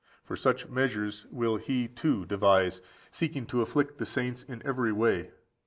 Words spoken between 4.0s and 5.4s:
saints in every way.